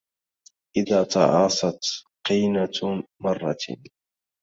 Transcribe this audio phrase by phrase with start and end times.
[0.77, 1.79] إذا تعاصت
[2.27, 3.57] قينة مرة